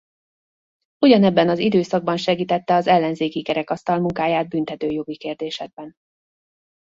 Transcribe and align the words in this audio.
Ugyanebben 1.05 1.49
az 1.49 1.59
időszakban 1.59 2.17
segítette 2.17 2.75
az 2.75 2.87
Ellenzéki 2.87 3.41
Kerekasztal 3.41 3.99
munkáját 3.99 4.47
büntetőjogi 4.49 5.17
kérdésekben. 5.17 5.93